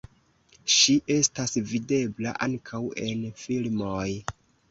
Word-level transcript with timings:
Ŝi 0.75 0.93
estas 1.15 1.53
videbla 1.73 2.33
ankaŭ 2.47 2.81
en 3.09 3.21
filmoj. 3.45 4.09